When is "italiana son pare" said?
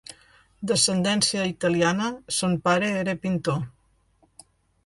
1.51-2.91